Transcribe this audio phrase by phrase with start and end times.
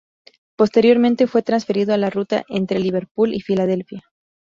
[0.55, 4.01] Posteriormente fue transferido a la ruta entre Liverpool y Filadelfia.